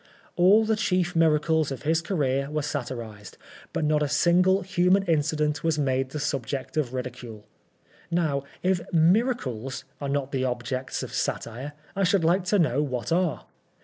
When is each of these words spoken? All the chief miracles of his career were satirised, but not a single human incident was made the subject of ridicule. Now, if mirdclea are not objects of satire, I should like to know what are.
All 0.35 0.65
the 0.65 0.75
chief 0.75 1.15
miracles 1.15 1.71
of 1.71 1.83
his 1.83 2.01
career 2.01 2.49
were 2.49 2.63
satirised, 2.63 3.37
but 3.71 3.85
not 3.85 4.01
a 4.01 4.09
single 4.09 4.63
human 4.63 5.03
incident 5.03 5.63
was 5.63 5.77
made 5.77 6.09
the 6.09 6.19
subject 6.19 6.75
of 6.75 6.91
ridicule. 6.95 7.45
Now, 8.09 8.43
if 8.63 8.79
mirdclea 8.91 9.83
are 10.01 10.09
not 10.09 10.33
objects 10.33 11.03
of 11.03 11.13
satire, 11.13 11.73
I 11.95 12.03
should 12.03 12.23
like 12.23 12.45
to 12.45 12.57
know 12.57 12.81
what 12.81 13.11
are. 13.11 13.45